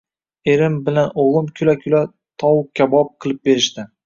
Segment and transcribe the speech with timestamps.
[0.53, 2.01] Erim bilan o`g`lim kula-kula
[2.45, 3.89] tovuq-kabob qilib berishdi